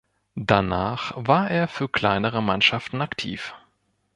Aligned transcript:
Danach 0.33 1.13
war 1.15 1.51
er 1.51 1.67
für 1.67 1.87
kleinere 1.87 2.41
Mannschaften 2.41 3.01
aktiv. 3.03 3.53